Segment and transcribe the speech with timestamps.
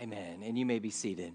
[0.00, 0.44] Amen.
[0.44, 1.32] And you may be seated.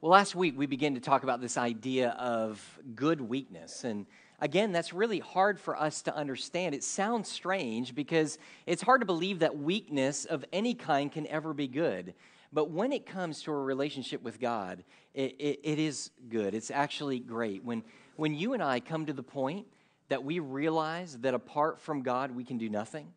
[0.00, 2.62] Well, last week we began to talk about this idea of
[2.94, 3.82] good weakness.
[3.82, 4.06] And
[4.38, 6.76] again, that's really hard for us to understand.
[6.76, 11.52] It sounds strange because it's hard to believe that weakness of any kind can ever
[11.52, 12.14] be good.
[12.52, 16.54] But when it comes to a relationship with God, it, it, it is good.
[16.54, 17.64] It's actually great.
[17.64, 17.82] When,
[18.14, 19.66] when you and I come to the point
[20.10, 23.08] that we realize that apart from God, we can do nothing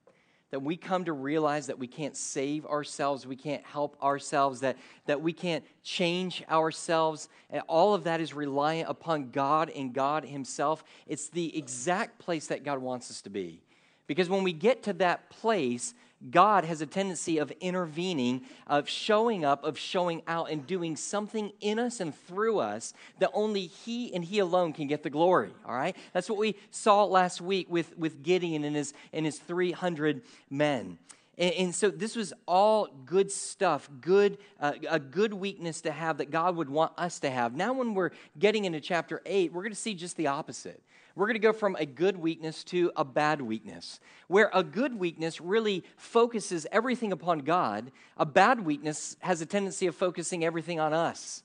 [0.52, 4.77] that we come to realize that we can't save ourselves, we can't help ourselves, that,
[5.05, 7.27] that we can't change ourselves.
[7.49, 10.84] And all of that is reliant upon God and God Himself.
[11.05, 13.62] It's the exact place that God wants us to be.
[14.07, 15.94] Because when we get to that place,
[16.31, 21.52] God has a tendency of intervening, of showing up, of showing out, and doing something
[21.62, 25.52] in us and through us that only He and He alone can get the glory.
[25.66, 25.95] All right?
[26.13, 30.98] That's what we saw last week with, with Gideon and his, and his 300 men.
[31.38, 36.18] And, and so this was all good stuff, good, uh, a good weakness to have
[36.18, 37.55] that God would want us to have.
[37.55, 40.82] Now, when we're getting into chapter 8, we're going to see just the opposite
[41.18, 43.99] we're going to go from a good weakness to a bad weakness.
[44.27, 49.88] Where a good weakness really focuses everything upon God, a bad weakness has a tendency
[49.88, 51.41] of focusing everything on us.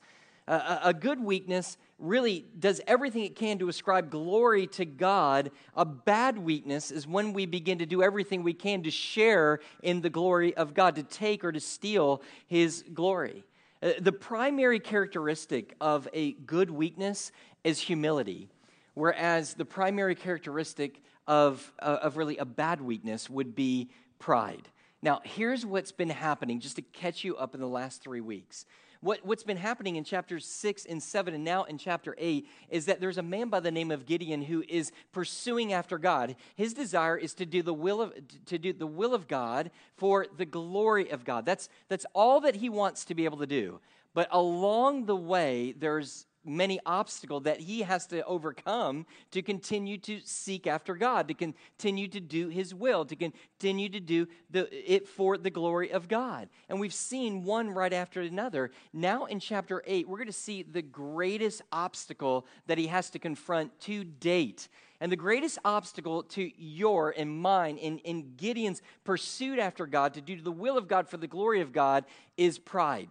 [0.47, 5.49] A good weakness really does everything it can to ascribe glory to God.
[5.75, 10.01] A bad weakness is when we begin to do everything we can to share in
[10.01, 13.43] the glory of God, to take or to steal His glory.
[13.81, 17.31] Uh, the primary characteristic of a good weakness
[17.63, 18.49] is humility.
[18.93, 24.67] Whereas the primary characteristic of, uh, of really a bad weakness would be pride.
[25.01, 28.65] Now, here's what's been happening, just to catch you up in the last three weeks.
[29.01, 32.85] What, what's been happening in chapters 6 and 7 and now in chapter 8 is
[32.85, 36.37] that there's a man by the name of Gideon who is pursuing after God.
[36.55, 38.13] His desire is to do the will of,
[38.45, 41.45] to do the will of God for the glory of God.
[41.45, 43.81] That's, that's all that he wants to be able to do.
[44.13, 50.19] But along the way, there's many obstacles that he has to overcome to continue to
[50.23, 55.07] seek after God, to continue to do his will, to continue to do the, it
[55.07, 56.49] for the glory of God.
[56.69, 58.71] And we've seen one right after another.
[58.91, 63.19] Now in chapter 8, we're going to see the greatest obstacle that he has to
[63.19, 64.67] confront to date.
[64.99, 70.21] And the greatest obstacle to your and mine in, in Gideon's pursuit after God, to
[70.21, 72.05] do the will of God for the glory of God,
[72.37, 73.09] is pride.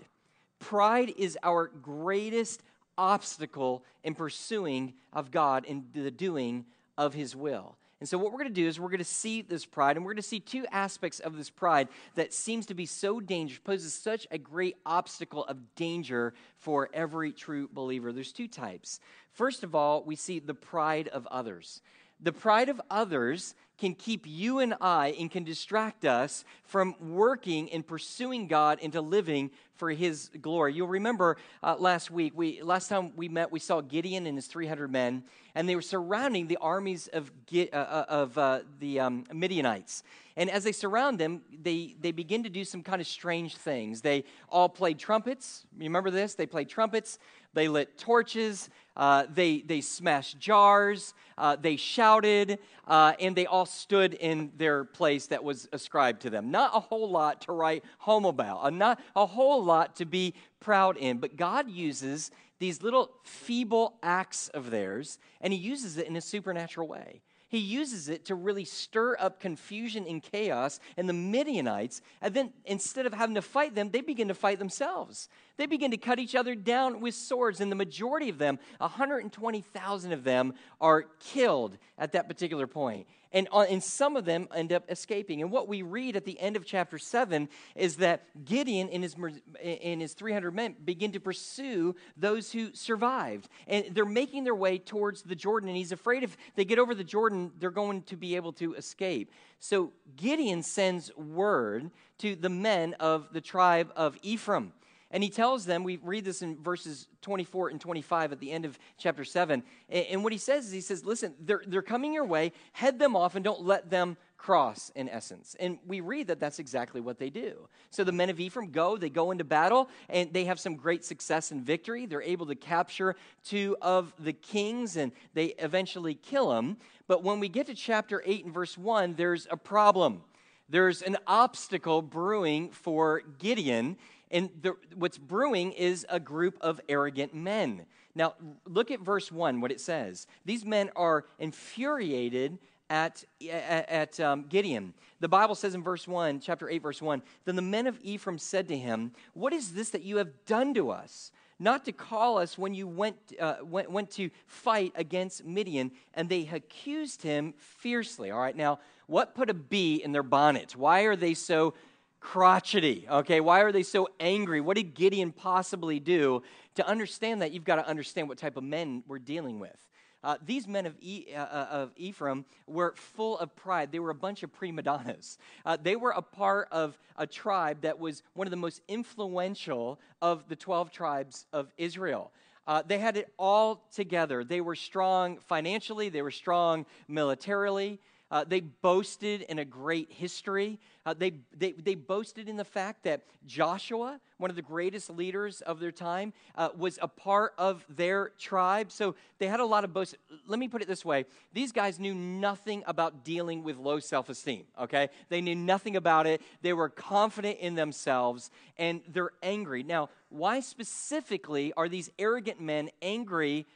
[0.59, 2.63] Pride is our greatest
[2.97, 6.65] obstacle in pursuing of God and the doing
[6.97, 7.77] of His will.
[8.03, 10.05] And so, what we're going to do is we're going to see this pride, and
[10.05, 11.87] we're going to see two aspects of this pride
[12.17, 17.31] that seems to be so dangerous, poses such a great obstacle of danger for every
[17.31, 18.13] true believer.
[18.13, 18.99] There's two types.
[19.31, 21.81] First of all, we see the pride of others.
[22.21, 27.69] The pride of others can keep you and I and can distract us from working
[27.73, 30.73] and pursuing God into living for His glory.
[30.75, 34.47] You'll remember uh, last week, we last time we met, we saw Gideon and his
[34.47, 35.25] 300 men,
[35.57, 40.05] and they were surrounding the armies of uh, uh, of uh, the um, Midianites.
[40.37, 44.01] And as they surround them, they, they begin to do some kind of strange things.
[44.01, 45.67] They all played trumpets.
[45.77, 46.35] Remember this?
[46.35, 47.19] They played trumpets.
[47.55, 48.71] They lit torches.
[48.97, 54.85] Uh, they, they smashed jars, uh, they shouted, uh, and they all stood in their
[54.85, 56.51] place that was ascribed to them.
[56.51, 60.35] Not a whole lot to write home about, uh, not a whole lot to be
[60.61, 66.07] proud in, but God uses these little feeble acts of theirs, and He uses it
[66.07, 70.81] in a supernatural way he uses it to really stir up confusion and chaos.
[70.97, 74.59] And the Midianites, and then instead of having to fight them, they begin to fight
[74.59, 75.29] themselves.
[75.57, 77.61] They begin to cut each other down with swords.
[77.61, 83.07] And the majority of them, 120,000 of them, are killed at that particular point.
[83.33, 85.41] and, uh, and some of them end up escaping.
[85.41, 89.17] And what we read at the end of chapter 7 is that Gideon and his,
[89.63, 93.49] and his 300 men begin to pursue those who survived.
[93.67, 96.95] And they're making their way towards the Jordan, and he's afraid if they get over
[96.95, 99.31] the Jordan, they're going to be able to escape.
[99.59, 104.73] So Gideon sends word to the men of the tribe of Ephraim.
[105.13, 108.65] And he tells them, we read this in verses 24 and 25 at the end
[108.65, 109.63] of chapter 7.
[109.91, 113.15] And, what he says is, he says, listen, they're, they're coming your way, head them
[113.15, 115.55] off, and don't let them cross, in essence.
[115.61, 117.69] And we read that that's exactly what they do.
[117.91, 121.05] So the men of Ephraim go, they go into battle, and they have some great
[121.05, 122.07] success and victory.
[122.07, 123.15] They're able to capture
[123.45, 126.79] two of the kings, and they eventually kill them.
[127.07, 130.23] But when we get to chapter 8 and verse 1, there's a problem.
[130.69, 133.99] There's an obstacle brewing for Gideon,
[134.33, 137.87] and the, what's brewing is a group of arrogant men.
[138.15, 138.35] Now,
[138.67, 140.27] look at verse 1, what it says.
[140.45, 142.59] These men are infuriated
[142.91, 144.95] at, at, at um, Gideon.
[145.21, 148.39] The Bible says in verse 1, chapter 8, verse 1 Then the men of Ephraim
[148.39, 151.31] said to him, What is this that you have done to us?
[151.59, 155.93] Not to call us when you went, uh, went, went to fight against Midian.
[156.13, 158.31] And they accused him fiercely.
[158.31, 160.75] All right, now, what put a bee in their bonnet?
[160.75, 161.75] Why are they so
[162.23, 163.07] crotchety?
[163.11, 164.61] Okay, why are they so angry?
[164.61, 166.43] What did Gideon possibly do?
[166.77, 169.77] To understand that, you've got to understand what type of men we're dealing with.
[170.25, 173.91] Uh, these men of, e, uh, uh, of, Ephraim were full of pride.
[173.91, 175.37] They were a bunch of prima donnas.
[175.67, 179.99] Uh, they were a part of a tribe that was one of the most influential
[180.23, 182.31] of the 12 tribes of Israel.
[182.69, 184.45] Uh, they had it all together.
[184.45, 187.99] They were strong financially, they were strong militarily.
[188.33, 190.81] Uh, they boasted in a great history.
[191.05, 195.61] Uh, they, they, they boasted in the fact that Joshua, one of the greatest leaders
[195.61, 198.91] of their time, uh, was a part of their tribe.
[198.91, 200.17] So they had a lot of boast.
[200.47, 204.31] Let me put it this way these guys knew nothing about dealing with low self
[204.31, 205.11] esteem, okay?
[205.29, 206.41] They knew nothing about it.
[206.63, 209.83] They were confident in themselves and they're angry.
[209.83, 213.67] Now, why specifically are these arrogant men angry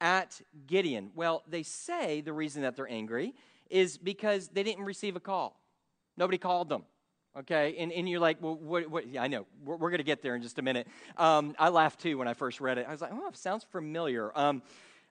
[0.00, 1.10] at Gideon?
[1.16, 3.34] Well, they say the reason that they're angry
[3.70, 5.60] is because they didn't receive a call.
[6.16, 6.84] Nobody called them.
[7.36, 9.08] Okay, and, and you're like, well, what, what?
[9.08, 9.44] Yeah, I know.
[9.64, 10.86] We're, we're going to get there in just a minute.
[11.16, 12.86] Um, I laughed too when I first read it.
[12.88, 14.30] I was like, oh, sounds familiar.
[14.38, 14.62] Um,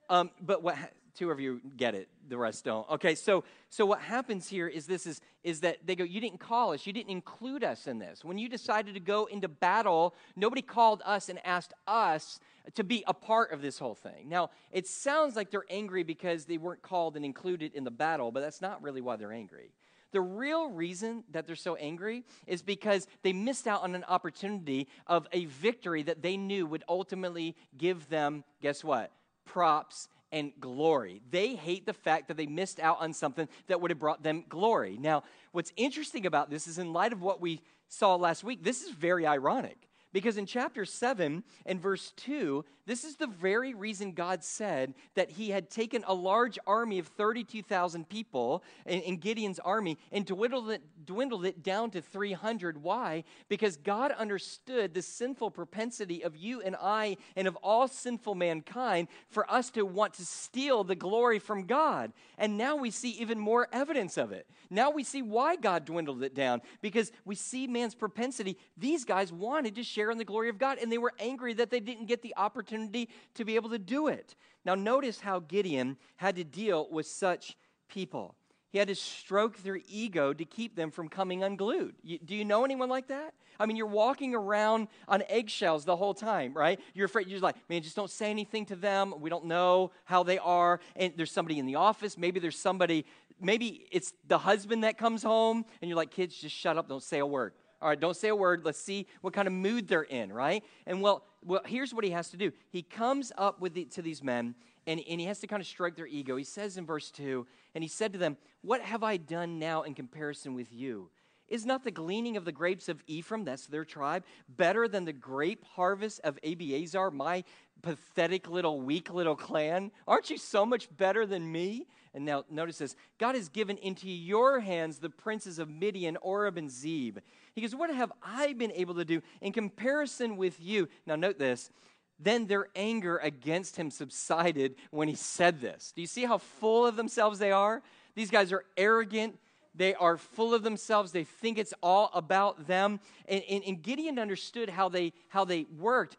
[0.09, 0.77] um, but what?
[1.15, 2.09] Two of you get it.
[2.27, 2.89] The rest don't.
[2.89, 6.39] Okay, so so what happens here is this is is that they go, you didn't
[6.39, 6.87] call us.
[6.87, 8.23] You didn't include us in this.
[8.23, 12.39] When you decided to go into battle, nobody called us and asked us
[12.75, 14.29] to be a part of this whole thing.
[14.29, 18.31] Now, it sounds like they're angry because they weren't called and included in the battle,
[18.31, 19.71] but that's not really why they're angry.
[20.13, 24.87] The real reason that they're so angry is because they missed out on an opportunity
[25.07, 29.11] of a victory that they knew would ultimately give them, guess what?
[29.45, 31.21] Props and glory.
[31.31, 34.43] They hate the fact that they missed out on something that would have brought them
[34.49, 34.97] glory.
[34.99, 38.81] Now, what's interesting about this is in light of what we saw last week, this
[38.81, 44.11] is very ironic because in chapter 7 and verse 2, this is the very reason
[44.11, 49.59] God said that he had taken a large army of 32,000 people in, in, Gideon's
[49.59, 52.83] army and dwindled it, dwindled it down to 300.
[52.83, 53.23] Why?
[53.47, 59.07] Because God understood the sinful propensity of you and I and of all sinful mankind
[59.29, 62.11] for us to want to steal the glory from God.
[62.37, 64.45] And now we see even more evidence of it.
[64.69, 68.57] Now we see why God dwindled it down because we see man's propensity.
[68.75, 71.69] These guys wanted to share in the glory of God and they were angry that
[71.69, 74.35] they didn't get the opportunity opportunity to be able to do it.
[74.65, 77.57] Now, notice how Gideon had to deal with such
[77.89, 78.35] people.
[78.69, 81.95] He had to stroke their ego to keep them from coming unglued.
[82.01, 83.33] You, do you know anyone like that?
[83.59, 86.79] I mean, you're walking around on eggshells the whole time, right?
[86.95, 89.13] You're afraid, you're like, man, just don't say anything to them.
[89.19, 90.79] We don't know how they are.
[90.95, 92.17] And there's somebody in the office.
[92.17, 93.05] Maybe there's somebody,
[93.39, 97.03] maybe it's the husband that comes home, and you're like, kids, just shut up, don't
[97.03, 97.53] say a word.
[97.83, 98.63] All right, don't say a word.
[98.63, 100.63] Let's see what kind of mood they're in, right?
[100.85, 102.53] And well, well here's what he has to do.
[102.69, 104.55] He comes up with the, to these men
[104.87, 106.37] and, and he has to kind of strike their ego.
[106.37, 107.45] He says in verse 2,
[107.75, 111.09] and he said to them, What have I done now in comparison with you?
[111.53, 115.13] Is not the gleaning of the grapes of Ephraim, that's their tribe, better than the
[115.13, 117.43] grape harvest of Abiezer, my
[117.83, 119.91] pathetic little, weak little clan?
[120.07, 121.85] Aren't you so much better than me?
[122.15, 126.57] And now notice this God has given into your hands the princes of Midian, Oreb,
[126.57, 127.19] and Zeb.
[127.53, 130.89] He goes, What have I been able to do in comparison with you?
[131.05, 131.69] Now, note this.
[132.17, 135.93] Then their anger against him subsided when he said this.
[135.95, 137.83] Do you see how full of themselves they are?
[138.15, 139.37] These guys are arrogant.
[139.75, 141.11] They are full of themselves.
[141.11, 142.99] They think it's all about them.
[143.27, 146.17] And, and, and Gideon understood how they, how they worked.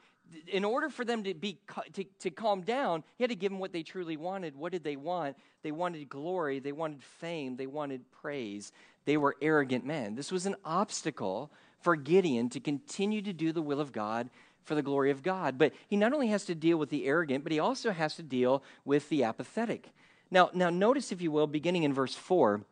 [0.48, 1.58] In order for them to be
[1.92, 4.56] to, to calm down he had to give them what they truly wanted.
[4.56, 5.36] What did they want?
[5.62, 6.58] They wanted glory.
[6.58, 7.56] They wanted fame.
[7.56, 8.72] They wanted praise.
[9.04, 10.16] They were arrogant men.
[10.16, 14.30] This was an obstacle for gideon to continue to do the will of god
[14.64, 15.58] for the glory of god.
[15.58, 18.22] But he not only has to deal with the arrogant but he also has to
[18.22, 19.90] deal with the apathetic.
[20.30, 22.62] Now now notice if you will beginning in verse 4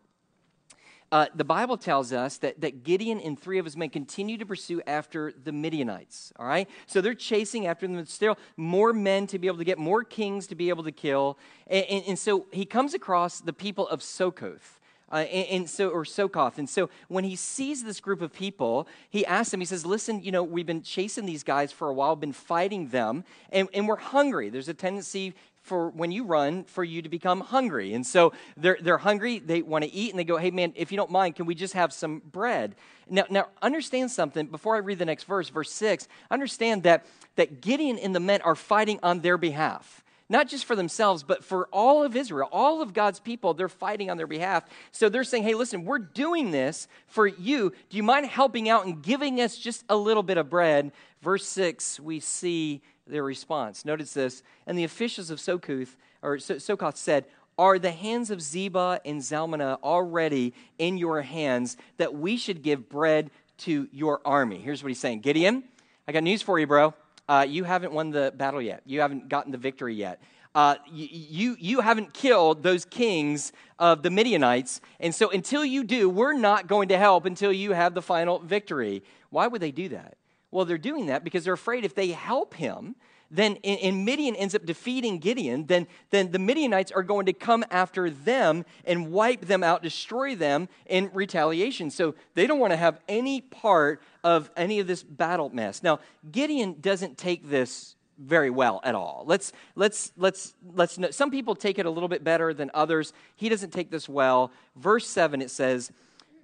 [1.13, 4.47] uh, the Bible tells us that, that Gideon and three of his men continue to
[4.47, 6.33] pursue after the Midianites.
[6.39, 6.69] All right?
[6.87, 8.05] So they're chasing after them.
[8.07, 11.39] Still more men to be able to get, more kings to be able to kill.
[11.67, 14.79] And, and, and so he comes across the people of Sokoth.
[15.11, 16.57] Uh, and, and, so or Sokoth.
[16.57, 20.23] And so when he sees this group of people, he asks them, he says, Listen,
[20.23, 23.87] you know, we've been chasing these guys for a while, been fighting them, and, and
[23.87, 24.49] we're hungry.
[24.49, 27.95] There's a tendency for when you run for you to become hungry.
[27.95, 30.91] And so they're, they're hungry, they want to eat, and they go, hey man, if
[30.91, 32.75] you don't mind, can we just have some bread?
[33.09, 36.09] Now, now understand something before I read the next verse, verse 6.
[36.31, 40.02] Understand that, that Gideon and the men are fighting on their behalf.
[40.33, 43.53] Not just for themselves, but for all of Israel, all of God's people.
[43.53, 44.65] They're fighting on their behalf.
[44.91, 47.71] So they're saying, hey, listen, we're doing this for you.
[47.91, 50.91] Do you mind helping out and giving us just a little bit of bread?
[51.21, 53.85] Verse 6, we see their response.
[53.85, 54.43] Notice this.
[54.67, 57.27] And the officials of Sokuth, or Sokoth said,
[57.59, 62.89] are the hands of Zebah and Zalmunna already in your hands that we should give
[62.89, 64.59] bread to your army?
[64.59, 65.63] Here's what he's saying Gideon,
[66.09, 66.95] I got news for you, bro.
[67.29, 68.83] Uh, you haven't won the battle yet.
[68.85, 70.21] You haven't gotten the victory yet.
[70.55, 74.81] Uh, you, you, you haven't killed those kings of the Midianites.
[75.01, 78.39] And so until you do, we're not going to help until you have the final
[78.39, 79.03] victory.
[79.31, 80.17] Why would they do that?
[80.51, 82.97] Well, they're doing that because they're afraid if they help him,
[83.33, 87.65] then and Midian ends up defeating Gideon, then, then the Midianites are going to come
[87.71, 91.91] after them and wipe them out, destroy them in retaliation.
[91.91, 95.83] So they don't want to have any part of any of this battle mess.
[95.83, 99.25] Now, Gideon doesn't take this very well at all.
[99.27, 101.11] Let's let's let's let's know.
[101.11, 103.15] some people take it a little bit better than others.
[103.35, 104.53] He doesn't take this well.
[104.77, 105.91] Verse 7 it says,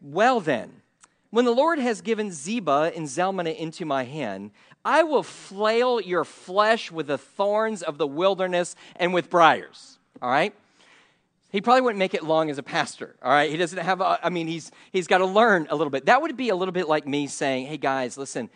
[0.00, 0.80] "Well then,
[1.30, 4.50] when the Lord has given Zebah and Zalmunna into my hand,
[4.88, 9.99] I will flail your flesh with the thorns of the wilderness and with briars.
[10.23, 10.54] All right?
[11.50, 13.14] He probably wouldn't make it long as a pastor.
[13.23, 13.50] All right?
[13.50, 16.07] He doesn't have, a, I mean, he's, he's got to learn a little bit.
[16.07, 18.49] That would be a little bit like me saying, hey guys, listen,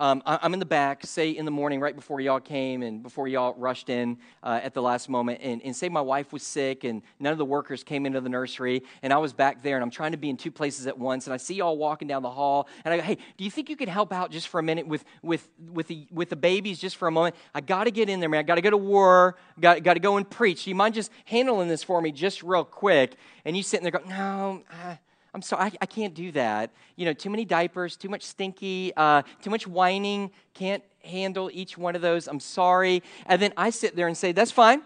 [0.00, 3.02] um, I, am in the back, say in the morning, right before y'all came and
[3.02, 6.42] before y'all rushed in uh, at the last moment, and, and say my wife was
[6.42, 9.76] sick and none of the workers came into the nursery, and I was back there
[9.76, 12.08] and I'm trying to be in two places at once, and I see y'all walking
[12.08, 14.48] down the hall, and I go, hey, do you think you could help out just
[14.48, 17.36] for a minute with, with, with, the, with the babies just for a moment?
[17.54, 18.40] I got to get in there, man.
[18.40, 20.64] I got to go to war, got, got to go and preach.
[20.64, 23.16] Do you mind just handling this for me just real quick?
[23.44, 24.96] And you sitting there going, no, uh,
[25.34, 26.70] I'm sorry, I, I, can't do that.
[26.96, 31.78] You know, too many diapers, too much stinky, uh, too much whining, can't handle each
[31.78, 32.26] one of those.
[32.26, 33.02] I'm sorry.
[33.26, 34.82] And then I sit there and say, that's fine,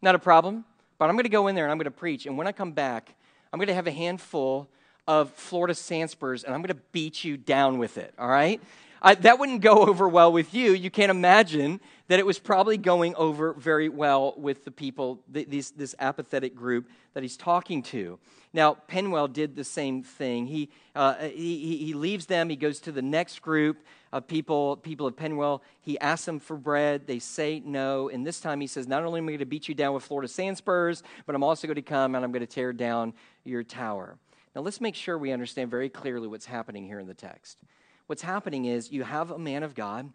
[0.00, 0.64] not a problem,
[0.98, 2.26] but I'm going to go in there and I'm going to preach.
[2.26, 3.14] And when I come back,
[3.52, 4.68] I'm going to have a handful
[5.08, 8.60] of Florida Sandspurs and I'm going to beat you down with it, all right?
[9.02, 10.72] I, that wouldn't go over well with you.
[10.72, 11.80] You can't imagine
[12.12, 16.90] that it was probably going over very well with the people, this, this apathetic group
[17.14, 18.18] that he's talking to.
[18.52, 20.46] Now, Penuel did the same thing.
[20.46, 23.78] He, uh, he, he leaves them, he goes to the next group
[24.12, 25.62] of people, people of Penuel.
[25.80, 27.06] He asks them for bread.
[27.06, 28.10] They say no.
[28.10, 30.02] And this time he says, Not only am I going to beat you down with
[30.02, 33.62] Florida Sandspurs, but I'm also going to come and I'm going to tear down your
[33.62, 34.18] tower.
[34.54, 37.62] Now, let's make sure we understand very clearly what's happening here in the text.
[38.06, 40.12] What's happening is you have a man of God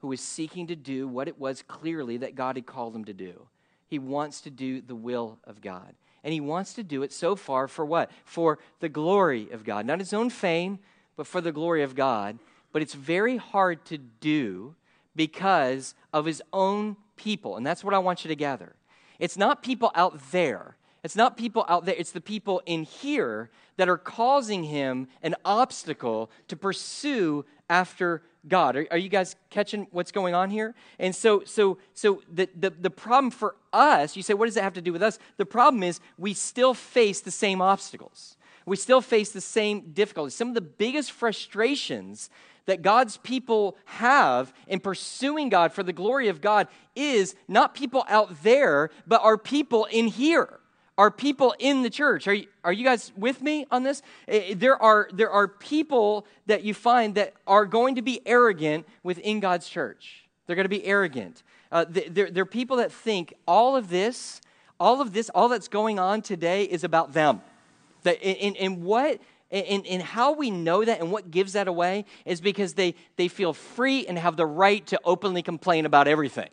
[0.00, 3.12] who is seeking to do what it was clearly that God had called him to
[3.12, 3.46] do.
[3.86, 5.94] He wants to do the will of God.
[6.22, 8.10] And he wants to do it so far for what?
[8.24, 9.86] For the glory of God.
[9.86, 10.78] Not his own fame,
[11.16, 12.38] but for the glory of God.
[12.72, 14.74] But it's very hard to do
[15.16, 17.56] because of his own people.
[17.56, 18.74] And that's what I want you to gather.
[19.18, 20.76] It's not people out there.
[21.02, 21.94] It's not people out there.
[21.96, 28.76] It's the people in here that are causing him an obstacle to pursue after God.
[28.76, 30.74] Are, are, you guys catching what's going on here?
[30.98, 34.62] And so, so, so the, the, the problem for us, you say, what does it
[34.62, 35.18] have to do with us?
[35.36, 38.36] The problem is we still face the same obstacles.
[38.66, 40.34] We still face the same difficulties.
[40.34, 42.30] Some of the biggest frustrations
[42.66, 48.04] that God's people have in pursuing God for the glory of God is not people
[48.08, 50.60] out there, but our people in here
[50.98, 52.28] are people in the church.
[52.28, 54.02] Are you, are you guys with me on this?
[54.28, 58.20] Eh, eh, there are, there are people that you find that are going to be
[58.26, 60.24] arrogant within God's church.
[60.46, 61.42] They're going to be arrogant.
[61.72, 64.40] Uh, they're, they're people that think all of this,
[64.78, 67.40] all of this, all that's going on today is about them.
[68.02, 69.20] That, and, and what
[69.50, 73.26] and, and, how we know that and what gives that away is because they, they
[73.26, 76.48] feel free and have the right to openly complain about everything.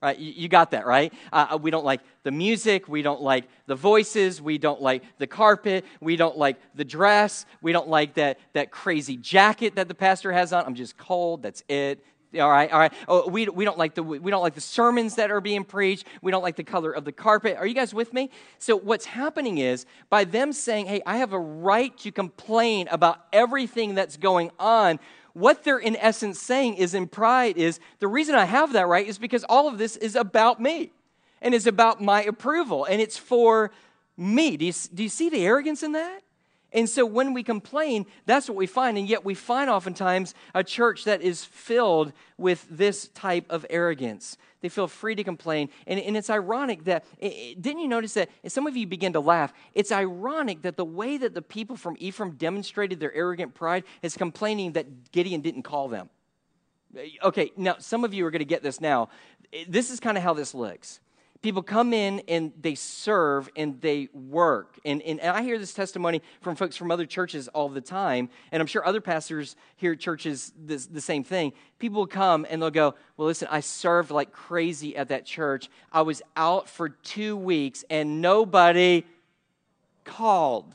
[0.00, 0.16] Right?
[0.16, 1.12] You got that, right?
[1.32, 2.86] Uh, uh, we don't like the music.
[2.88, 4.40] We don't like the voices.
[4.40, 5.84] We don't like the carpet.
[6.00, 7.46] We don't like the dress.
[7.62, 10.64] We don't like that, that crazy jacket that the pastor has on.
[10.64, 11.42] I'm just cold.
[11.42, 12.04] That's it.
[12.34, 12.92] All right, all right.
[13.08, 16.06] Oh, we, we, don't like the, we don't like the sermons that are being preached.
[16.20, 17.56] We don't like the color of the carpet.
[17.56, 18.30] Are you guys with me?
[18.58, 23.24] So, what's happening is by them saying, hey, I have a right to complain about
[23.32, 25.00] everything that's going on,
[25.32, 29.06] what they're in essence saying is in pride is the reason I have that right
[29.06, 30.92] is because all of this is about me
[31.40, 33.70] and is about my approval and it's for
[34.16, 34.56] me.
[34.56, 36.22] Do you, do you see the arrogance in that?
[36.72, 38.98] And so when we complain, that's what we find.
[38.98, 44.36] And yet we find oftentimes a church that is filled with this type of arrogance.
[44.60, 45.70] They feel free to complain.
[45.86, 48.28] And, and it's ironic that, it, didn't you notice that?
[48.46, 49.52] Some of you begin to laugh.
[49.74, 54.16] It's ironic that the way that the people from Ephraim demonstrated their arrogant pride is
[54.16, 56.08] complaining that Gideon didn't call them.
[56.96, 59.08] Uh, okay, now some of you are going to get this now.
[59.68, 61.00] This is kind of how this looks
[61.40, 64.76] People come in and they serve and they work.
[64.84, 68.28] And, and, and, I hear this testimony from folks from other churches all the time.
[68.50, 71.52] And I'm sure other pastors here at churches, this, the same thing.
[71.78, 75.70] People come and they'll go, Well, listen, I served like crazy at that church.
[75.92, 79.04] I was out for two weeks and nobody
[80.04, 80.74] called.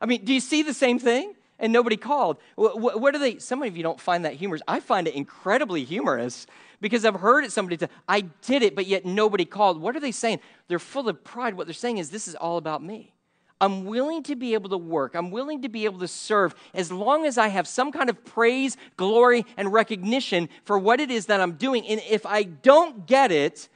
[0.00, 1.34] I mean, do you see the same thing?
[1.58, 2.38] And nobody called.
[2.54, 3.38] What, what are they?
[3.38, 4.62] Some of you don't find that humorous.
[4.66, 6.46] I find it incredibly humorous
[6.80, 9.80] because I've heard it somebody say, I did it, but yet nobody called.
[9.80, 10.40] What are they saying?
[10.68, 11.54] They're full of pride.
[11.54, 13.14] What they're saying is, This is all about me.
[13.60, 15.14] I'm willing to be able to work.
[15.14, 18.24] I'm willing to be able to serve as long as I have some kind of
[18.24, 21.86] praise, glory, and recognition for what it is that I'm doing.
[21.86, 23.68] And if I don't get it,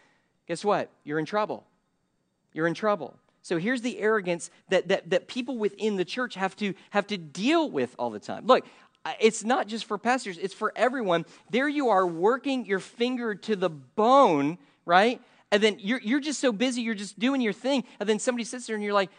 [0.49, 0.91] guess what?
[1.05, 1.67] You're in trouble.
[2.55, 3.19] You're in trouble.
[3.43, 7.19] So here's the arrogance that, that, that people within the church have to, have to
[7.19, 8.47] deal with all the time.
[8.47, 8.65] Look,
[9.21, 11.27] it's not just for pastors, it's for everyone.
[11.51, 15.21] There you are working your finger to the bone, right?
[15.51, 17.85] And then you're, you're just so busy, you're just doing your thing.
[18.01, 19.11] And then somebody sits there and you're like,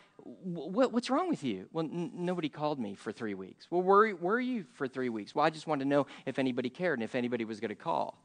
[0.43, 1.67] what, what's wrong with you?
[1.71, 3.67] Well, n- nobody called me for three weeks.
[3.69, 5.35] Well, where were you for three weeks?
[5.35, 7.75] Well, I just wanted to know if anybody cared and if anybody was going to
[7.75, 8.17] call.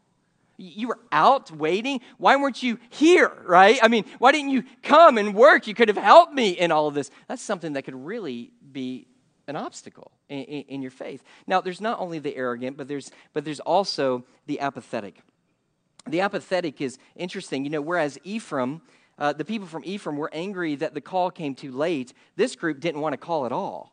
[0.56, 2.00] You were out waiting.
[2.18, 3.78] Why weren't you here, right?
[3.82, 5.66] I mean, why didn't you come and work?
[5.66, 7.10] You could have helped me in all of this.
[7.28, 9.06] That's something that could really be
[9.50, 11.23] an obstacle in, in, in your faith.
[11.47, 15.21] Now, there's not only the arrogant, but there's, but there's also the apathetic.
[16.09, 17.64] The apathetic is interesting.
[17.64, 18.80] You know, whereas Ephraim,
[19.19, 22.80] uh, the people from Ephraim were angry that the call came too late, this group
[22.80, 23.92] didn't want to call at all.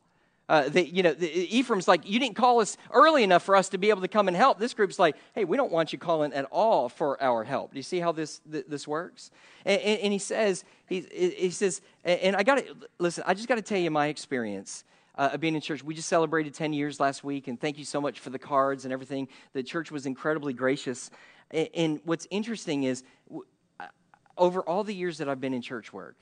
[0.49, 3.67] Uh, they, you know, the, Ephraim's like, you didn't call us early enough for us
[3.67, 4.57] to be able to come and help.
[4.57, 7.71] This group's like, hey, we don't want you calling at all for our help.
[7.71, 9.29] Do you see how this this works?
[9.65, 13.25] And, and, and he says, he, he says, and I got to listen.
[13.27, 14.85] I just got to tell you my experience.
[15.17, 15.83] Uh, in church.
[15.83, 18.85] We just celebrated 10 years last week, and thank you so much for the cards
[18.85, 19.27] and everything.
[19.53, 21.09] The church was incredibly gracious.
[21.49, 23.03] And, and what's interesting is,
[23.79, 23.87] uh,
[24.37, 26.17] over all the years that I've been in church work,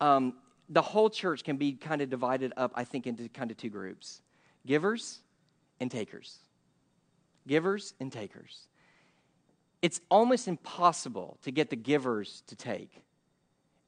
[0.00, 0.34] um,
[0.68, 3.70] the whole church can be kind of divided up, I think, into kind of two
[3.70, 4.20] groups
[4.66, 5.20] givers
[5.80, 6.38] and takers.
[7.46, 8.66] Givers and takers.
[9.80, 13.00] It's almost impossible to get the givers to take,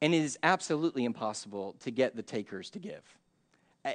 [0.01, 3.03] and it is absolutely impossible to get the takers to give.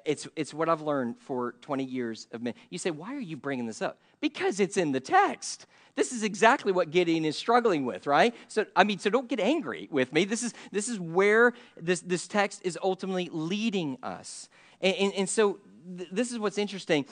[0.04, 2.56] It's, it's what I've learned for 20 years of men.
[2.70, 4.00] You say, why are you bringing this up?
[4.20, 5.68] Because it's in the text.
[5.96, 8.34] This is exactly what Gideon is struggling with, right?
[8.48, 10.26] So, I mean, so don't get angry with me.
[10.26, 14.50] This is, this is where this, this text is ultimately leading us.
[14.82, 15.60] And, and, and so
[15.98, 17.06] th- this is what's interesting.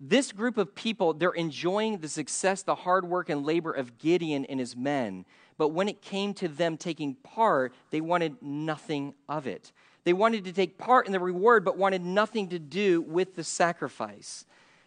[0.00, 4.44] This group of people, they're enjoying the success, the hard work, and labor of Gideon
[4.46, 5.24] and his men.
[5.56, 9.72] But when it came to them taking part, they wanted nothing of it.
[10.04, 13.44] They wanted to take part in the reward, but wanted nothing to do with the
[13.44, 14.44] sacrifice.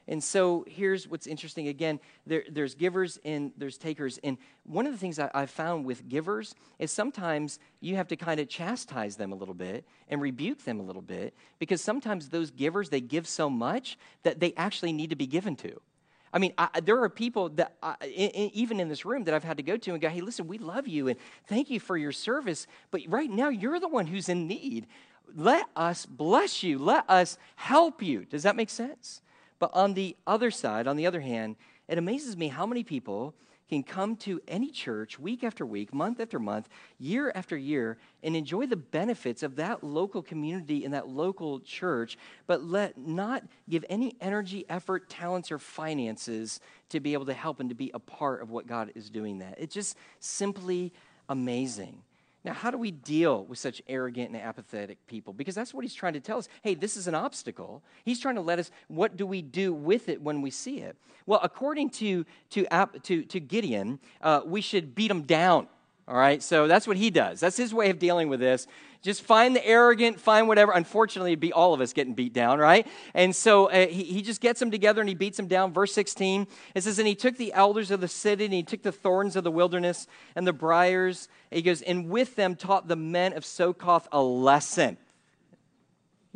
[0.10, 4.20] And so here's what's interesting again there, there's givers and there's takers.
[4.24, 8.16] And one of the things I, have found with givers is sometimes you have to
[8.16, 12.30] kind of chastise them a little bit and rebuke them a little bit because sometimes
[12.30, 15.82] those givers, they give so much that they actually need to be given to.
[16.32, 17.96] I mean, I, there are people that, I,
[18.54, 20.58] even in this room, that I've had to go to and go, hey, listen, we
[20.58, 24.30] love you and thank you for your service, but right now you're the one who's
[24.30, 24.88] in need.
[25.36, 28.26] Let us bless you, let us help you.
[28.26, 29.22] Does that make sense?
[29.60, 31.56] But on the other side, on the other hand,
[31.88, 33.34] it amazes me how many people
[33.70, 38.36] can come to any church week after week, month after month, year after year, and
[38.36, 43.84] enjoy the benefits of that local community and that local church, but let not give
[43.90, 48.00] any energy, effort, talents, or finances to be able to help and to be a
[48.00, 49.56] part of what God is doing that.
[49.58, 50.94] It's just simply
[51.28, 52.02] amazing.
[52.46, 55.34] Now, how do we deal with such arrogant and apathetic people?
[55.34, 56.48] Because that's what he's trying to tell us.
[56.62, 57.84] Hey, this is an obstacle.
[58.06, 60.96] He's trying to let us, what do we do with it when we see it?
[61.26, 62.66] Well, according to, to,
[63.04, 65.68] to, to Gideon, uh, we should beat them down.
[66.08, 67.42] All right, so that's what he does.
[67.42, 68.66] That's his way of dealing with this.
[69.02, 70.72] Just find the arrogant, find whatever.
[70.72, 72.88] Unfortunately, it'd be all of us getting beat down, right?
[73.14, 75.74] And so uh, he, he just gets them together and he beats them down.
[75.74, 78.84] Verse 16, it says, And he took the elders of the city and he took
[78.84, 81.28] the thorns of the wilderness and the briars.
[81.52, 84.98] he goes, And with them taught the men of Succoth a lesson.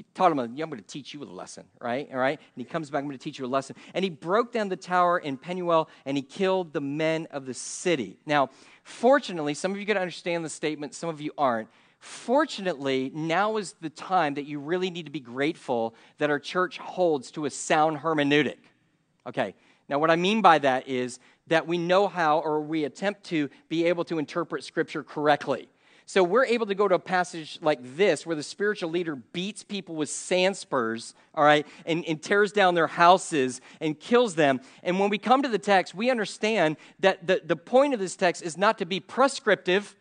[0.02, 2.10] He taught him, I'm going to teach you a lesson, right?
[2.12, 2.40] All right?
[2.40, 3.76] And he comes back, I'm going to teach you a lesson.
[3.94, 7.54] And he broke down the tower in Penuel and he killed the men of the
[7.54, 8.18] city.
[8.26, 8.50] Now,
[8.84, 11.70] Fortunately, some of you got to understand the statement, some of you aren't.
[12.00, 16.80] Fortunately, now is the time that you really need to be grateful that our church
[16.80, 18.58] holds to a sound hermeneutic.
[19.28, 19.54] Okay,
[19.88, 23.50] now what I mean by that is that we know how or we attempt to
[23.70, 25.70] be able to interpret Scripture correctly.
[26.06, 29.64] So we're able to go to a passage like this where the spiritual leader beats
[29.64, 34.60] people with sand spurs, all right, and, and tears down their houses and kills them.
[34.84, 38.16] And when we come to the text, we understand that the, the point of this
[38.16, 39.96] text is not to be prescriptive,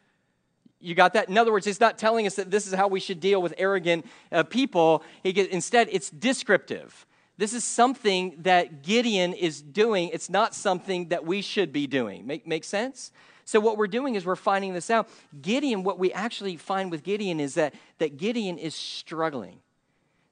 [0.81, 1.29] You got that?
[1.29, 3.55] In other words, it's not telling us that this is how we should deal with
[3.59, 5.05] arrogant uh, people.
[5.23, 7.07] instead, it's descriptive.
[7.37, 10.11] This is something that Gideon is doing.
[10.13, 12.27] It's not something that we should be doing.
[12.27, 13.13] Make, make sense?
[13.51, 15.09] So, what we're doing is we're finding this out.
[15.43, 19.59] Gideon, what we actually find with Gideon is that, that Gideon is struggling.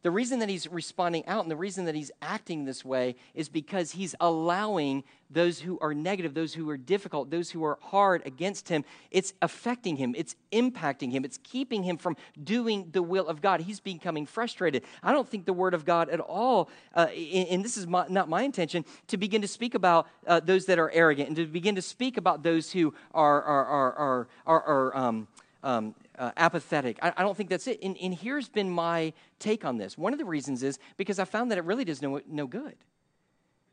[0.03, 3.49] The reason that he's responding out and the reason that he's acting this way is
[3.49, 8.25] because he's allowing those who are negative, those who are difficult, those who are hard
[8.25, 13.27] against him, it's affecting him, it's impacting him, it's keeping him from doing the will
[13.27, 13.61] of God.
[13.61, 14.85] He's becoming frustrated.
[15.03, 18.29] I don't think the word of God at all, uh, and this is my, not
[18.29, 21.75] my intention, to begin to speak about uh, those that are arrogant and to begin
[21.75, 25.29] to speak about those who are, are, are, are, are, are um,
[25.65, 26.99] um, uh, apathetic.
[27.01, 27.79] I, I, don't think that's it.
[27.83, 29.97] And, and, here's been my take on this.
[29.97, 32.77] One of the reasons is because I found that it really does no, no good.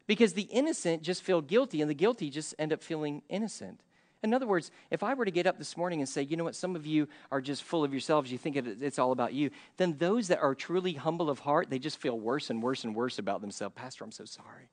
[0.08, 3.82] Because the innocent just feel guilty, and the guilty just end up feeling innocent.
[4.22, 6.44] In other words, if I were to get up this morning and say, you know
[6.44, 9.34] what, some of you are just full of yourselves, you think it, it's all about
[9.34, 12.84] you, then those that are truly humble of heart, they just feel worse and worse
[12.84, 13.76] and worse about themselves.
[13.76, 14.70] Pastor, I'm so sorry.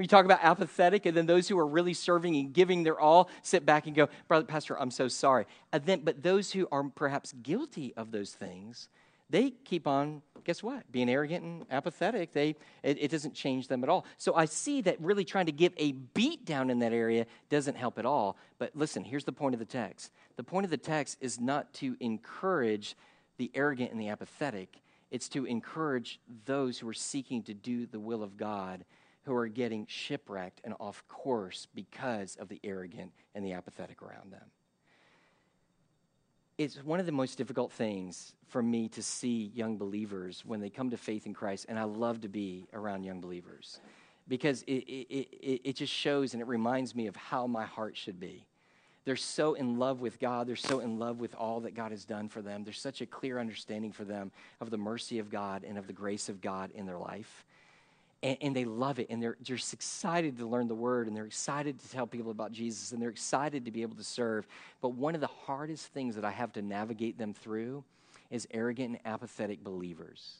[0.00, 3.28] We talk about apathetic, and then those who are really serving and giving their all
[3.42, 5.44] sit back and go, Brother Pastor, I'm so sorry.
[5.74, 8.88] And then, but those who are perhaps guilty of those things,
[9.28, 10.90] they keep on, guess what?
[10.90, 12.32] Being arrogant and apathetic.
[12.32, 14.06] They, it, it doesn't change them at all.
[14.16, 17.76] So I see that really trying to give a beat down in that area doesn't
[17.76, 18.38] help at all.
[18.58, 21.74] But listen, here's the point of the text the point of the text is not
[21.74, 22.96] to encourage
[23.36, 28.00] the arrogant and the apathetic, it's to encourage those who are seeking to do the
[28.00, 28.86] will of God
[29.30, 34.32] who are getting shipwrecked and off course because of the arrogant and the apathetic around
[34.32, 34.50] them.
[36.58, 40.68] It's one of the most difficult things for me to see young believers when they
[40.68, 43.80] come to faith in Christ, and I love to be around young believers
[44.26, 47.96] because it, it, it, it just shows and it reminds me of how my heart
[47.96, 48.48] should be.
[49.04, 50.48] They're so in love with God.
[50.48, 52.64] They're so in love with all that God has done for them.
[52.64, 55.92] There's such a clear understanding for them of the mercy of God and of the
[55.92, 57.44] grace of God in their life
[58.22, 61.26] and, and, they love it and they're just excited to learn the word and they're
[61.26, 64.46] excited to tell people about jesus and they're excited to be able to serve.
[64.80, 67.84] But one of the hardest things that i have to navigate them through
[68.30, 70.36] is arrogant and apathetic believers.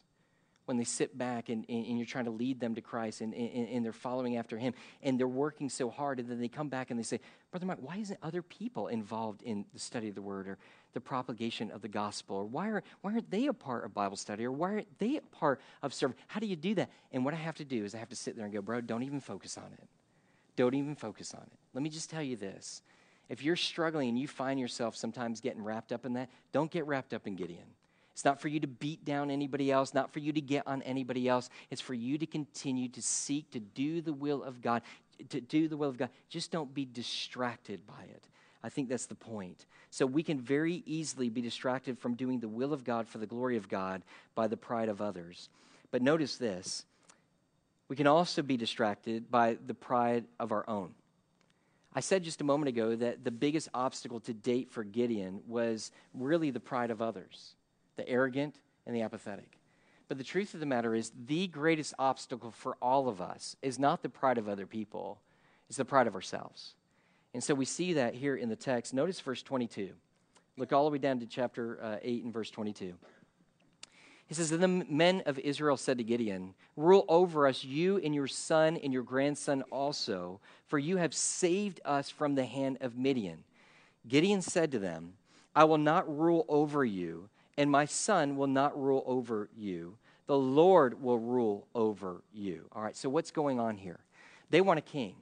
[0.67, 3.35] When they sit back and, and, and you're trying to lead them to christ and,
[3.35, 6.91] and, they're following after him and they're working so hard and then they come back
[6.91, 7.19] and they say
[7.51, 10.59] brother mike why isn't other people involved in the study of the word or
[10.93, 12.37] the propagation of the gospel?
[12.37, 14.45] Or why, are, why aren't they a part of Bible study?
[14.45, 16.17] Or why aren't they a part of serving?
[16.27, 16.91] How do you do that?
[17.13, 18.81] And what I have to do is I have to sit there and go, bro,
[18.81, 19.89] don't even focus on it.
[20.57, 21.59] Don't even focus on it.
[21.75, 22.83] Let me just tell you this.
[23.29, 26.87] If you're struggling and you find yourself sometimes getting wrapped up in that, don't get
[26.87, 27.67] wrapped up in Gideon.
[28.13, 30.83] It's not for you to beat down anybody else, not for you to get on
[30.83, 31.49] anybody else.
[31.71, 34.83] It's for you to continue to seek to do the will of God,
[35.31, 36.11] to do the will of God.
[36.29, 38.29] Just don't be distracted by it.
[38.63, 39.65] I think that's the point.
[39.91, 43.27] So we can very easily be distracted from doing the will of God for the
[43.27, 44.03] glory of God
[44.35, 45.49] by the pride of others.
[45.91, 46.85] But notice this
[47.89, 50.95] we can also be distracted by the pride of our own.
[51.93, 55.91] I said just a moment ago that the biggest obstacle to date for Gideon was
[56.15, 57.57] really the pride of others,
[57.97, 58.55] the arrogant
[58.87, 59.59] and the apathetic.
[60.07, 63.79] But the truth of the matter is, the greatest obstacle for all of us is
[63.79, 65.21] not the pride of other people,
[65.69, 66.75] it's the pride of ourselves.
[67.33, 68.93] And so we see that here in the text.
[68.93, 69.91] Notice verse 22.
[70.57, 72.95] Look all the way down to chapter uh, 8 and verse 22.
[74.27, 78.15] He says, And the men of Israel said to Gideon, Rule over us, you and
[78.15, 82.97] your son and your grandson also, for you have saved us from the hand of
[82.97, 83.43] Midian.
[84.07, 85.15] Gideon said to them,
[85.55, 89.97] I will not rule over you, and my son will not rule over you.
[90.27, 92.67] The Lord will rule over you.
[92.71, 93.99] All right, so what's going on here?
[94.51, 95.17] They want a king.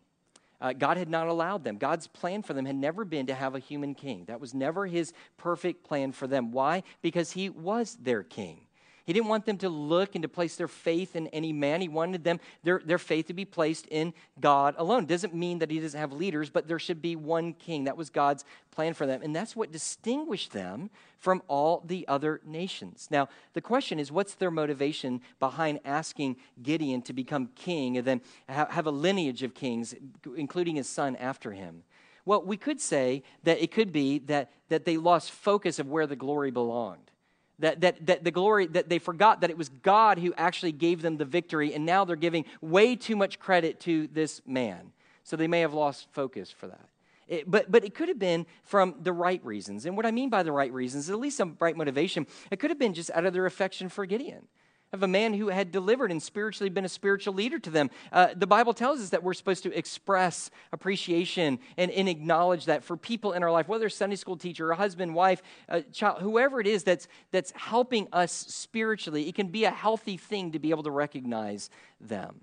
[0.60, 1.78] Uh, God had not allowed them.
[1.78, 4.24] God's plan for them had never been to have a human king.
[4.26, 6.50] That was never his perfect plan for them.
[6.50, 6.82] Why?
[7.00, 8.67] Because he was their king.
[9.08, 11.80] He didn't want them to look and to place their faith in any man.
[11.80, 15.06] He wanted them, their, their faith to be placed in God alone.
[15.06, 17.84] Doesn't mean that he doesn't have leaders, but there should be one king.
[17.84, 19.22] That was God's plan for them.
[19.22, 23.08] And that's what distinguished them from all the other nations.
[23.10, 28.20] Now, the question is what's their motivation behind asking Gideon to become king and then
[28.46, 29.94] have a lineage of kings,
[30.36, 31.82] including his son after him?
[32.26, 36.06] Well, we could say that it could be that, that they lost focus of where
[36.06, 37.10] the glory belonged
[37.58, 41.02] that, that, that the glory that they forgot that it was god who actually gave
[41.02, 44.92] them the victory and now they're giving way too much credit to this man.
[45.24, 46.88] So they may have lost focus for that.
[47.26, 49.84] It, but, but it could have been from the right reasons.
[49.84, 52.26] And what i mean by the right reasons at least some right motivation.
[52.50, 54.46] It could have been just out of their affection for gideon
[54.92, 57.90] of a man who had delivered and spiritually been a spiritual leader to them.
[58.10, 62.82] Uh, the Bible tells us that we're supposed to express appreciation and, and, acknowledge that
[62.82, 66.60] for people in our life, whether Sunday school teacher, a husband, wife, a child, whoever
[66.60, 70.70] it is that's, that's helping us spiritually, it can be a healthy thing to be
[70.70, 71.68] able to recognize
[72.00, 72.40] them.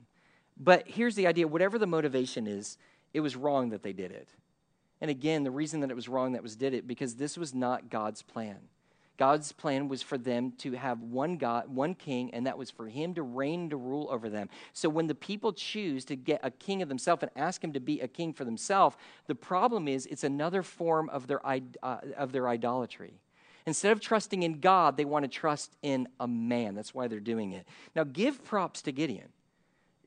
[0.58, 2.78] But here's the idea whatever the motivation is,
[3.14, 4.30] it was wrong that they did it.
[5.02, 7.54] And again, the reason that it was wrong that was did it because this was
[7.54, 8.58] not God's plan.
[9.18, 12.88] God's plan was for them to have one God, one king, and that was for
[12.88, 14.50] him to reign to rule over them.
[14.74, 17.80] So when the people choose to get a king of themselves and ask him to
[17.80, 18.96] be a king for themselves,
[19.28, 23.14] the problem is it's another form of their, uh, of their idolatry.
[23.66, 26.76] Instead of trusting in God, they want to trust in a man.
[26.76, 27.68] That's why they're doing it.
[27.96, 29.30] Now, give props to Gideon.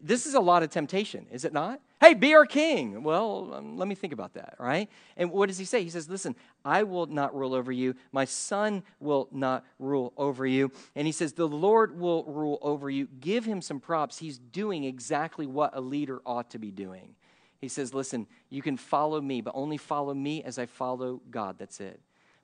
[0.00, 1.80] This is a lot of temptation, is it not?
[2.00, 3.02] Hey, be our king.
[3.02, 4.88] Well, um, let me think about that, right?
[5.16, 5.82] And what does he say?
[5.82, 7.94] He says, Listen, I will not rule over you.
[8.12, 10.70] My son will not rule over you.
[10.94, 13.08] And he says, The Lord will rule over you.
[13.18, 14.18] Give him some props.
[14.18, 17.16] He's doing exactly what a leader ought to be doing.
[17.60, 21.56] He says, Listen, you can follow me, but only follow me as I follow God.
[21.58, 22.00] That's it.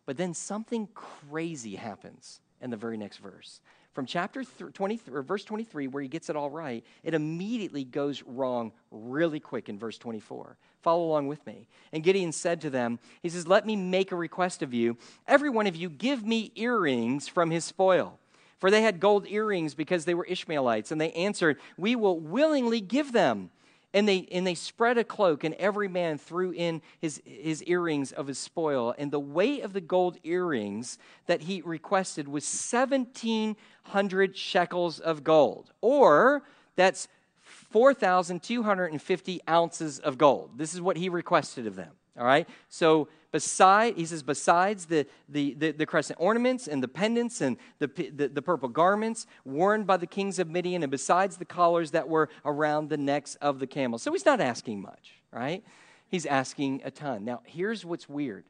[0.06, 3.60] But then something crazy happens in the very next verse
[3.94, 8.22] from chapter 23 or verse 23 where he gets it all right it immediately goes
[8.24, 11.66] wrong really quick in verse 24 follow along with me.
[11.92, 14.96] And gideon said to them he says let me make a request of you.
[15.26, 18.20] Every one of you give me earrings from his spoil.
[18.58, 22.80] For they had gold earrings because they were ishmaelites and they answered we will willingly
[22.80, 23.50] give them
[23.94, 28.10] and they, and they spread a cloak, and every man threw in his, his earrings
[28.10, 28.92] of his spoil.
[28.98, 35.70] And the weight of the gold earrings that he requested was 1,700 shekels of gold,
[35.80, 36.42] or
[36.74, 37.06] that's
[37.40, 40.58] 4,250 ounces of gold.
[40.58, 41.92] This is what he requested of them.
[42.18, 42.48] All right?
[42.68, 47.56] So beside he says besides the, the, the, the, crescent ornaments and the pendants and
[47.80, 51.90] the, the, the, purple garments worn by the kings of midian and besides the collars
[51.90, 54.02] that were around the necks of the camels.
[54.02, 55.64] So he's not asking much right?
[56.08, 57.24] He's asking a ton.
[57.24, 58.44] Now here's what's weird.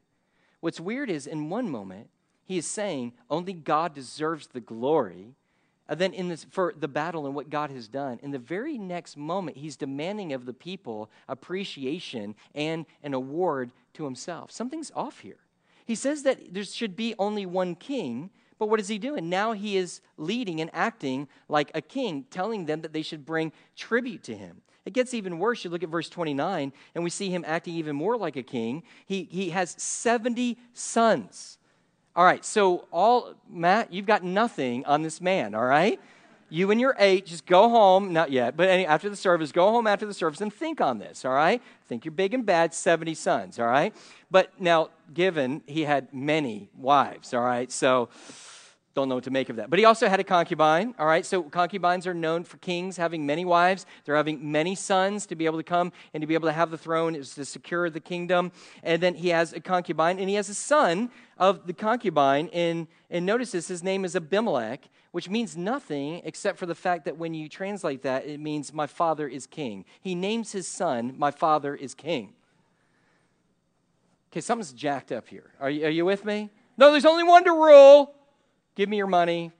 [0.61, 2.09] What's weird is in one moment
[2.45, 5.33] he is saying only god deserves the glory
[5.87, 8.77] and then in this for the battle and what god has done in the very
[8.77, 14.51] next moment he's demanding of the people appreciation and an award to himself.
[14.51, 15.39] Something's off here.
[15.85, 19.29] He says that there should be only one king, but what is he doing?
[19.29, 23.51] Now he is leading and acting like a king, telling them that they should bring
[23.75, 24.61] tribute to him.
[24.85, 25.63] It gets even worse.
[25.63, 28.83] You look at verse 29, and we see him acting even more like a king.
[29.05, 31.57] He, he has 70 sons.
[32.15, 35.99] All right, so all, Matt, you've got nothing on this man, all right?
[36.49, 39.71] you and your eight just go home, not yet, but any, after the service, go
[39.71, 41.61] home after the service and think on this, all right?
[41.87, 43.95] Think you're big and bad, 70 sons, all right?
[44.29, 47.71] But now, given he had many wives, all right?
[47.71, 48.09] So,
[48.95, 49.69] don't know what to make of that.
[49.69, 51.25] But he also had a concubine, all right?
[51.25, 53.85] So concubines are known for kings having many wives.
[54.05, 56.71] They're having many sons to be able to come and to be able to have
[56.71, 58.53] the throne is to secure the kingdom.
[58.83, 62.49] And then he has a concubine, and he has a son of the concubine.
[62.53, 67.03] And, and notice this, his name is Abimelech, which means nothing except for the fact
[67.03, 69.83] that when you translate that, it means my father is king.
[69.99, 72.33] He names his son, my father is king.
[74.31, 75.51] Okay, something's jacked up here.
[75.59, 76.49] Are you, are you with me?
[76.77, 78.13] No, there's only one to rule.
[78.75, 79.51] Give me your money.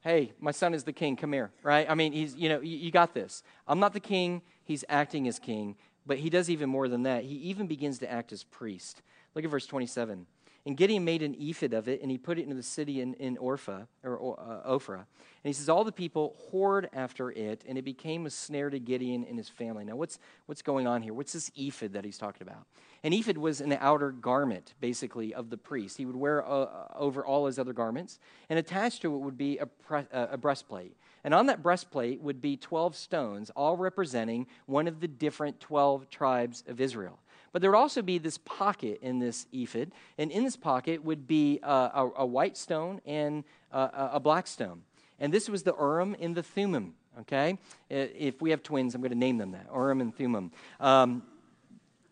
[0.00, 1.16] Hey, my son is the king.
[1.16, 1.86] Come here, right?
[1.88, 3.42] I mean, he's, you know, you, you got this.
[3.66, 4.42] I'm not the king.
[4.64, 5.76] He's acting as king.
[6.04, 7.24] But he does even more than that.
[7.24, 9.00] He even begins to act as priest.
[9.34, 10.26] Look at verse 27.
[10.66, 13.14] And Gideon made an ephod of it, and he put it into the city in,
[13.14, 14.94] in Orpha, or uh, Ophrah.
[14.94, 15.06] And
[15.42, 19.26] he says, All the people whored after it, and it became a snare to Gideon
[19.28, 19.84] and his family.
[19.84, 21.12] Now, what's, what's going on here?
[21.12, 22.66] What's this ephod that he's talking about?
[23.04, 25.98] An ephod was an outer garment, basically, of the priest.
[25.98, 29.58] He would wear uh, over all his other garments, and attached to it would be
[29.58, 30.96] a, pre- uh, a breastplate.
[31.22, 36.08] And on that breastplate would be 12 stones, all representing one of the different 12
[36.08, 37.18] tribes of Israel.
[37.52, 41.26] But there would also be this pocket in this ephod, and in this pocket would
[41.26, 44.80] be a, a, a white stone and a, a, black stone.
[45.20, 46.94] And this was the Urim and the Thummim.
[47.20, 50.50] Okay, if we have twins, I'm going to name them that Urim and Thummim.
[50.80, 51.22] Um,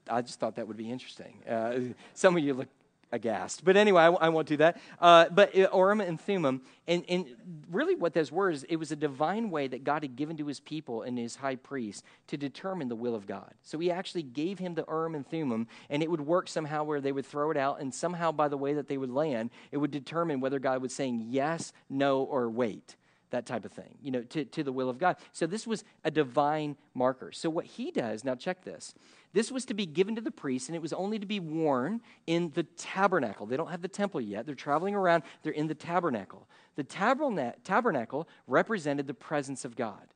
[0.09, 1.35] I just thought that would be interesting.
[1.49, 1.81] Uh,
[2.15, 2.69] some of you look
[3.13, 3.65] aghast.
[3.65, 4.81] But anyway, I, I won't do that.
[5.01, 7.27] Uh, but uh, Urim and Thummim, and, and
[7.71, 10.47] really what those were is it was a divine way that God had given to
[10.47, 13.53] his people and his high priest to determine the will of God.
[13.63, 17.01] So he actually gave him the Urim and Thummim, and it would work somehow where
[17.01, 19.77] they would throw it out, and somehow by the way that they would land, it
[19.77, 22.97] would determine whether God was saying yes, no, or wait.
[23.33, 25.17] That type of thing, you know, to, to the will of God.
[25.33, 27.33] So this was a divine marker.
[27.33, 28.95] So what he does, now check this.
[29.33, 32.01] This was to be given to the priests, and it was only to be worn
[32.27, 33.47] in the tabernacle.
[33.47, 34.47] They don't have the temple yet.
[34.47, 36.47] They're traveling around, they're in the tabernacle.
[36.77, 40.07] The tabernacle represented the presence of God.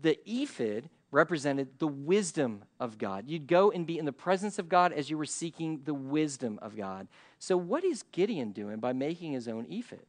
[0.00, 3.28] The ephod represented the wisdom of God.
[3.28, 6.58] You'd go and be in the presence of God as you were seeking the wisdom
[6.60, 7.08] of God.
[7.38, 10.00] So, what is Gideon doing by making his own ephod?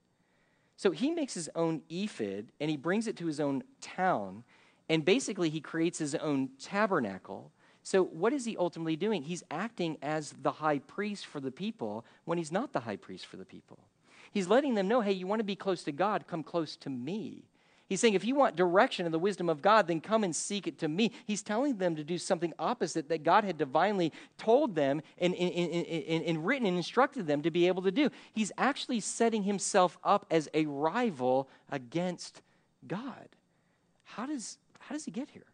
[0.78, 4.44] So, he makes his own ephod and he brings it to his own town,
[4.90, 7.52] and basically, he creates his own tabernacle.
[7.84, 9.24] So, what is he ultimately doing?
[9.24, 13.26] He's acting as the high priest for the people when he's not the high priest
[13.26, 13.80] for the people.
[14.32, 16.90] He's letting them know hey, you want to be close to God, come close to
[16.90, 17.47] me.
[17.88, 20.68] He's saying, if you want direction and the wisdom of God, then come and seek
[20.68, 21.12] it to me.
[21.26, 25.52] He's telling them to do something opposite that God had divinely told them and, and,
[25.52, 28.10] and, and, written and instructed them to be able to do.
[28.34, 32.42] He's actually setting himself up as a rival against
[32.86, 33.30] God.
[34.04, 35.46] How does, how does he get here?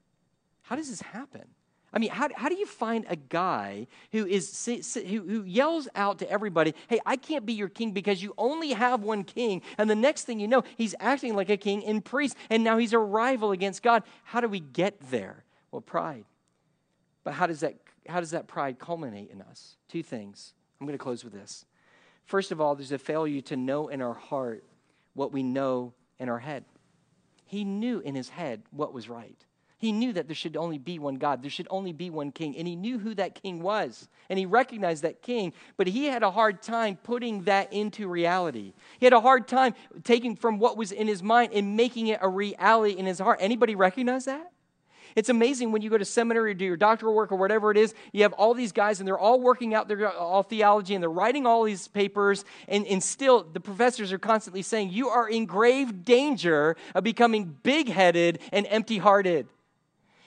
[0.64, 1.46] How does this happen?
[1.94, 6.20] I mean, how, how do you find a guy who, is, who, who yells out
[6.20, 9.62] to everybody, hey, I can't be your king because you only have one king.
[9.78, 12.78] And the next thing you know, he's acting like a king and priest, and now
[12.78, 14.04] he's a rival against God.
[14.24, 15.44] How do we get there?
[15.72, 16.26] Well, pride.
[17.24, 17.76] But how does that,
[18.10, 19.78] how does that pride culminate in us?
[19.88, 20.54] Two things.
[20.82, 21.66] I'm going to close with this.
[22.26, 24.64] First of all, there's a failure to know in our heart
[25.14, 26.66] what we know in our head.
[27.46, 29.46] He knew in his head what was right.
[29.84, 32.56] He knew that there should only be one God, there should only be one king,
[32.56, 34.08] and he knew who that king was.
[34.30, 38.72] And he recognized that king, but he had a hard time putting that into reality.
[38.98, 39.74] He had a hard time
[40.06, 43.40] taking from what was in his mind and making it a reality in his heart.
[43.42, 44.54] Anybody recognize that?
[45.18, 47.76] It's amazing when you go to seminary or do your doctoral work or whatever it
[47.76, 51.04] is, you have all these guys and they're all working out their all theology and
[51.04, 55.28] they're writing all these papers, and, and still the professors are constantly saying, You are
[55.28, 59.50] in grave danger of becoming big headed and empty hearted.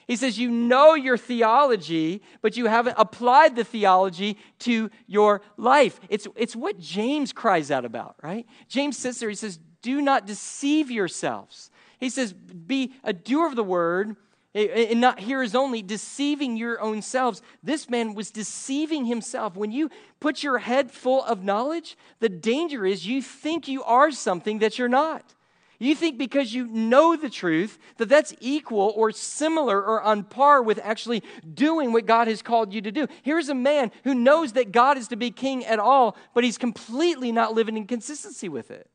[0.07, 5.99] He says, You know your theology, but you haven't applied the theology to your life.
[6.09, 8.45] It's, it's what James cries out about, right?
[8.69, 11.69] James sits there, he says, Do not deceive yourselves.
[11.99, 14.15] He says, Be a doer of the word
[14.55, 17.43] and not hearers only, deceiving your own selves.
[17.61, 19.55] This man was deceiving himself.
[19.55, 24.09] When you put your head full of knowledge, the danger is you think you are
[24.09, 25.35] something that you're not.
[25.79, 30.61] You think because you know the truth that that's equal or similar or on par
[30.63, 31.21] with actually
[31.53, 33.07] doing what God has called you to do.
[33.21, 36.57] Here's a man who knows that God is to be king at all, but he's
[36.57, 38.89] completely not living in consistency with it.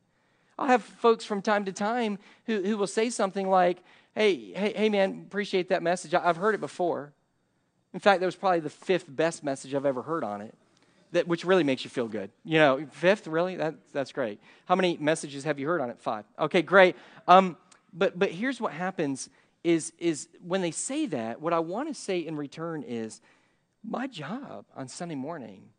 [0.59, 3.81] I'll have folks from time to time who, who will say something like,
[4.13, 6.13] hey, hey, hey, man, appreciate that message.
[6.13, 7.13] I've heard it before.
[7.93, 10.53] In fact, that was probably the fifth best message I've ever heard on it
[11.13, 12.29] that, which really makes you feel good.
[12.43, 13.55] You know, fifth, really?
[13.55, 14.39] That, that's great.
[14.65, 15.99] How many messages have you heard on it?
[15.99, 16.25] Five.
[16.37, 16.95] Okay, great.
[17.27, 17.57] Um,
[17.93, 19.29] but, but here's what happens
[19.63, 23.21] is, is when they say that, what I want to say in return is
[23.83, 25.69] my job on Sunday morning,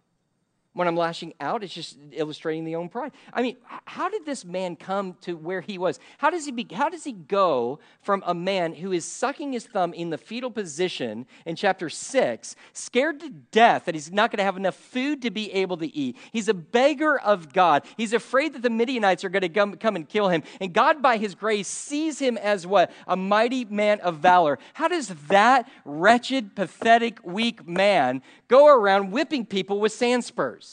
[0.74, 3.10] When I'm lashing out, it's just illustrating the own pride.
[3.32, 5.98] I mean, how did this man come to where he was?
[6.18, 9.66] How does he be, how does he go from a man who is sucking his
[9.66, 14.38] thumb in the fetal position in chapter 6, scared to death that he's not going
[14.38, 16.16] to have enough food to be able to eat?
[16.32, 17.84] He's a beggar of God.
[17.96, 20.44] He's afraid that the Midianites are going to come, come and kill him.
[20.60, 22.92] And God by his grace sees him as what?
[23.08, 24.60] A mighty man of valor.
[24.74, 30.67] How does that wretched, pathetic, weak man go around whipping people with sand spurs?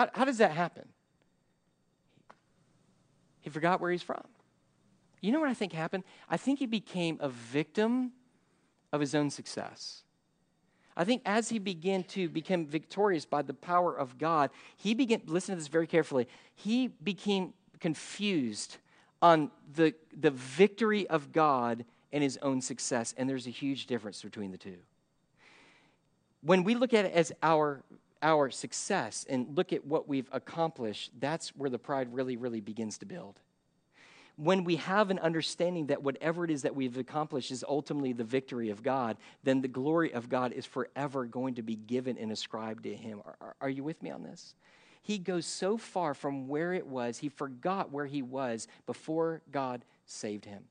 [0.00, 0.88] How, how does that happen?
[3.42, 4.22] He forgot where he's from.
[5.20, 6.04] You know what I think happened?
[6.26, 8.12] I think he became a victim
[8.94, 10.04] of his own success.
[10.96, 14.48] I think as he began to become victorious by the power of God,
[14.78, 18.78] he began, listen to this very carefully, he became confused
[19.20, 23.14] on the, the victory of God and his own success.
[23.18, 24.78] And there's a huge difference between the two.
[26.40, 27.82] When we look at it as our,
[28.22, 32.98] our success and look at what we've accomplished, that's where the pride really, really begins
[32.98, 33.40] to build
[34.42, 38.24] when we have an understanding that whatever it is that we've accomplished is ultimately the
[38.24, 42.32] victory of God, then the glory of God is forever going to be given and
[42.32, 43.20] ascribed to Him.
[43.24, 44.54] Are, are, you with me on this?
[45.02, 49.84] He goes so far from where it was, he forgot where he was before God
[50.06, 50.64] saved him.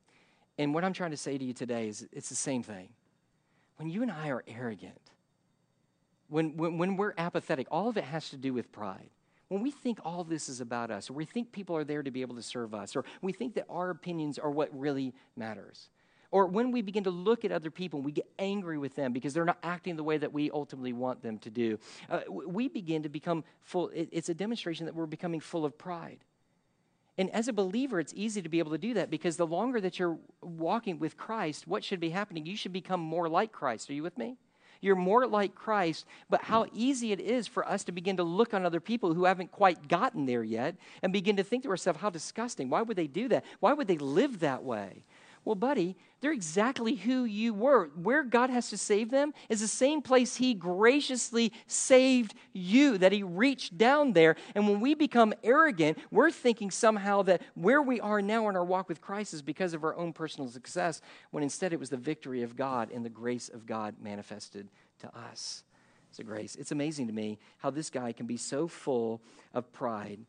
[0.58, 2.90] And what I'm trying to say to you today is it's the same thing.
[3.78, 5.09] When you and I are arrogant,
[6.30, 9.10] when, when, when we're apathetic, all of it has to do with pride
[9.50, 12.12] when we think all this is about us, or we think people are there to
[12.12, 15.90] be able to serve us, or we think that our opinions are what really matters,
[16.32, 19.12] or when we begin to look at other people and we get angry with them
[19.12, 22.68] because they're not acting the way that we ultimately want them to do, uh, we
[22.68, 23.90] begin to become full.
[23.94, 26.20] It's a demonstration that we're becoming full of pride.
[27.18, 29.82] And as a believer, it's easy to be able to do that because the longer
[29.82, 32.46] that you're walking with Christ, what should be happening?
[32.46, 33.90] You should become more like Christ.
[33.90, 34.38] Are you with me?
[34.82, 38.54] You're more like Christ, but how easy it is for us to begin to look
[38.54, 42.00] on other people who haven't quite gotten there yet and begin to think to ourselves,
[42.00, 42.70] how disgusting.
[42.70, 43.44] Why would they do that?
[43.60, 45.04] Why would they live that way?
[45.50, 47.90] Well, buddy, they're exactly who you were.
[47.96, 53.12] Where God has to save them is the same place He graciously saved you, that
[53.12, 54.36] He reached down there.
[54.54, 58.64] And when we become arrogant, we're thinking somehow that where we are now in our
[58.64, 61.98] walk with Christ is because of our own personal success, when instead it was the
[61.98, 64.70] victory of God and the grace of God manifested
[65.00, 65.64] to us.
[66.12, 66.58] It's a grace.
[66.58, 69.20] It's amazing to me how this guy can be so full
[69.56, 70.20] of pride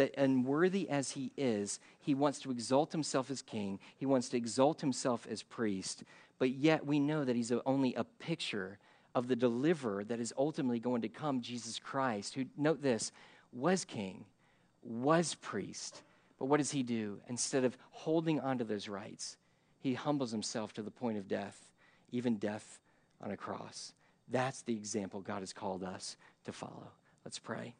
[0.00, 4.36] that unworthy as he is, he wants to exalt himself as king, he wants to
[4.38, 6.04] exalt himself as priest,
[6.38, 8.78] but yet we know that he's only a picture
[9.14, 13.12] of the deliverer that is ultimately going to come, Jesus Christ, who, note this,
[13.52, 14.24] was king,
[14.82, 16.00] was priest.
[16.38, 17.20] But what does he do?
[17.28, 19.36] Instead of holding on to those rights,
[19.80, 21.68] he humbles himself to the point of death,
[22.10, 22.78] even death
[23.22, 23.92] on a cross.
[24.30, 26.88] That's the example God has called us to follow.
[27.22, 27.74] Let's pray.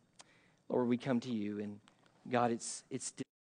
[0.68, 1.80] Lord, we come to you and
[2.28, 3.12] God, it's, it's